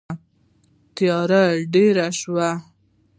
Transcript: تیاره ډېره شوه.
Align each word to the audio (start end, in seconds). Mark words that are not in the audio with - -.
تیاره 0.95 1.43
ډېره 1.73 2.07
شوه. 2.19 2.49